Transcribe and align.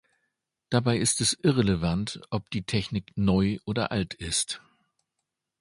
Dabei 0.71 0.97
ist 0.97 1.21
es 1.21 1.33
irrelevant, 1.43 2.21
ob 2.31 2.49
die 2.49 2.63
Technik 2.63 3.15
neu 3.17 3.59
oder 3.65 3.91
alt 3.91 4.15
ist. 4.15 4.59